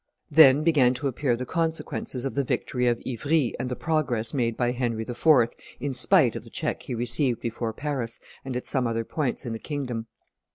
Then 0.31 0.63
began 0.63 0.95
to 0.95 1.05
appear 1.07 1.35
the 1.35 1.45
consequences 1.45 2.25
of 2.25 2.33
the 2.33 2.43
victory 2.43 2.87
of 2.87 3.03
Ivry 3.07 3.53
and 3.59 3.69
the 3.69 3.75
progress 3.75 4.33
made 4.33 4.57
by 4.57 4.71
Henry 4.71 5.03
IV., 5.07 5.53
in 5.79 5.93
spite 5.93 6.35
of 6.35 6.43
the 6.43 6.49
check 6.49 6.81
he 6.81 6.95
received 6.95 7.39
before 7.39 7.71
Paris 7.71 8.19
and 8.43 8.57
at 8.57 8.65
some 8.65 8.87
other 8.87 9.05
points 9.05 9.45
in 9.45 9.53
the 9.53 9.59
kingdom. 9.59 10.07